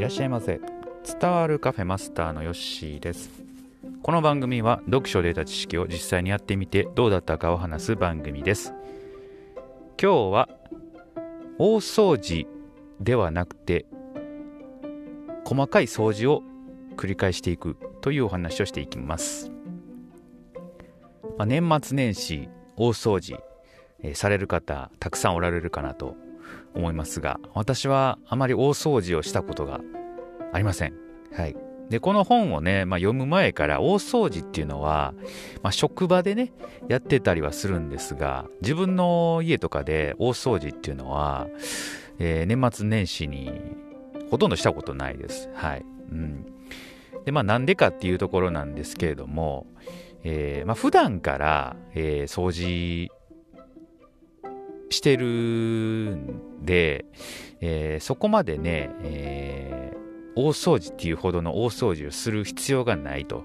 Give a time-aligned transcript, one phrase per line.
[0.00, 0.58] いらっしゃいませ。
[1.20, 3.30] 伝わるカフェマスターのヨッシーです。
[4.02, 8.72] この番組は読書で得た知識を実際にやってみてどうだったかを話す番組です。
[10.00, 10.48] 今日は
[11.58, 12.46] 大掃除
[12.98, 13.84] ではなくて
[15.44, 16.42] 細かい掃除を
[16.96, 19.50] 繰り返していくというお話をしていきます、
[21.36, 23.36] まあ、年末年始大掃除、
[24.14, 26.16] される方たくさんおられるかなと
[26.74, 29.80] 思いますが私はあまり大掃除をしたことが
[30.52, 30.94] ありません。
[31.32, 31.56] はい、
[31.90, 35.14] でこの本をね、まあ、読む前から大掃除っていうのは、
[35.62, 36.52] まあ、職場でね
[36.88, 41.48] やってたりはするんですが自分の家とかで大掃除っていうのは、
[42.18, 43.52] えー、年末年始に
[44.30, 45.50] ほとんどしたことないです。
[45.54, 46.46] はいうん、
[47.24, 49.66] でまあなんでかっていうところなんですけれども、
[50.22, 53.10] えーまあ、普段から、えー、掃除
[54.90, 57.06] してるんで、
[57.60, 63.44] えー、そこまでね、えー、大掃除っていうほどの大掃除をする必要がないと。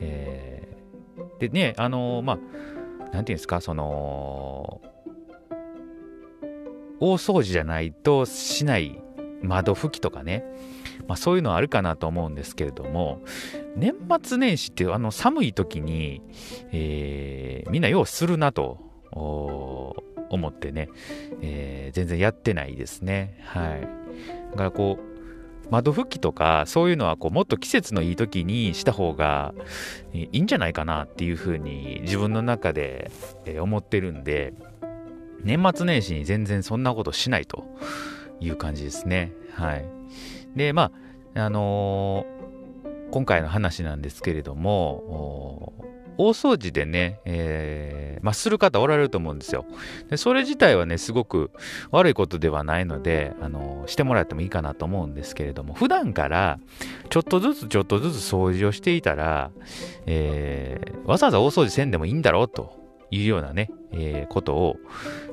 [0.00, 4.80] えー、でね、あの、まあ、なんていうんですか、その、
[7.00, 9.02] 大掃除じゃないとしない
[9.42, 10.44] 窓拭きとかね、
[11.08, 13.20] まあ、そういうのはあるかなと思うんですけれども、
[13.76, 16.22] 年末年始ってあの寒い時に、
[16.70, 18.78] えー、みんなようするなと。
[20.36, 20.88] 思ってね、
[21.40, 23.38] えー、全然やってないですね。
[23.44, 23.80] はい。
[24.52, 25.12] だからこう、
[25.70, 29.54] 窓拭きとかそういうのはこうもっと季節のいい時にした方が
[30.12, 33.10] いいんじゃないかなっていうふうに自分の中で
[33.58, 34.52] 思ってるんで
[35.44, 37.64] 年末年始に全然そんなことしないと
[38.38, 39.32] いう感じですね。
[39.54, 39.86] はい。
[40.54, 40.92] で、ま
[41.34, 45.72] あ、あのー、今回の話なんですけれども、
[46.22, 49.64] 大掃除でね、えー、まあ、する方おられると思うんですよ。
[50.08, 51.50] でそれ自体はね、すごく
[51.90, 56.60] 悪いことではないので、あのしてもらってもいいかなと思うんですけれども、普段から
[57.10, 59.50] ちょっとずつちょっとずつ掃除をしていたら、
[60.06, 64.76] えー、わざわざ大掃除せんでもいいんだろうというようなね、えー、ことを、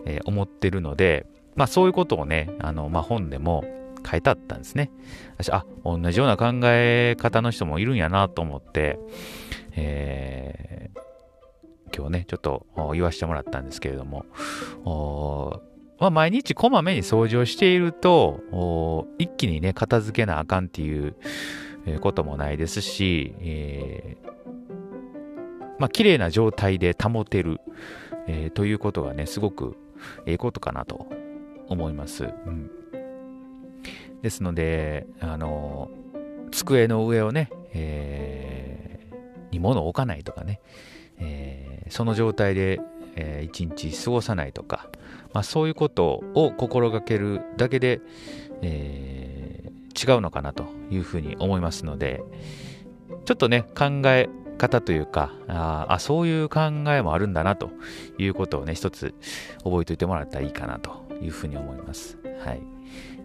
[0.05, 1.25] え思ってるので、
[1.55, 3.63] まあそういうことをね、あの、まあ本でも
[4.09, 4.91] 書いてあったんですね。
[5.37, 8.99] 私、あ、同じような考え方の人もいるんやなと思って、
[9.75, 10.99] えー、
[11.95, 14.25] 今日ね、ちょっと言わせてもらったんですけれども、
[15.99, 21.15] まあ、毎日こまめに掃除をしていると、一気にね、片付けなあかんっていう
[21.99, 24.31] こともないですし、えー、
[25.77, 27.59] まあ、綺麗な状態で保てる、
[28.27, 29.75] えー、ということがね、すごく
[30.25, 31.07] ええことかなと
[31.67, 32.23] 思います。
[32.23, 32.71] うん、
[34.21, 35.89] ですので、あの、
[36.51, 38.79] 机の上をね、えー
[39.51, 40.59] に物を置かないとかね、
[41.17, 42.79] えー、その状態で、
[43.15, 44.87] えー、一日過ごさないとか、
[45.33, 48.01] まあ、そういうことを心がけるだけで、
[48.61, 52.23] えー、違うのかなというふうに思いますので
[53.25, 57.69] ちょっとね考え方というかああそういう考えもあるんだなと
[58.17, 59.13] いうことをね一つ
[59.63, 62.17] 覚えておいてもらったらいいかなというふうに思います。
[62.43, 62.61] はい、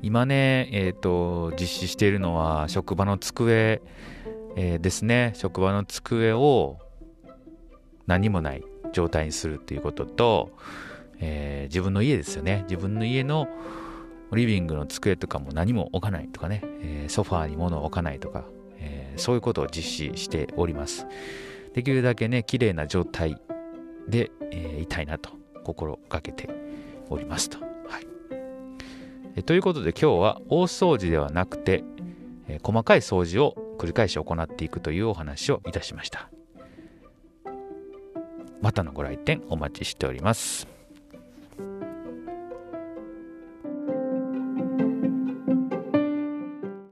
[0.02, 3.80] 今ね、えーと実施しているのは職場の机
[4.56, 5.32] えー、ですね。
[5.34, 6.78] 職場の机を
[8.06, 10.52] 何もない状態にするっていうことと、
[11.20, 12.62] えー、自分の家ですよね。
[12.68, 13.48] 自分の家の
[14.32, 18.44] リビングの机とかも何も置かないとかね、えー、ソファーに物を置かないとか、
[18.78, 21.06] えー、そういうことを実施しております。
[21.72, 23.36] できるだけね綺麗な状態
[24.08, 25.30] で、えー、いたいなと
[25.64, 26.48] 心がけて
[27.10, 27.58] おりますと、
[29.36, 31.84] えということで今日は大掃除ではなくて、
[32.48, 36.30] え細かい掃除を繰り返し行っていくというお話をいたしました。
[38.62, 40.73] またのご来店お待ちしております。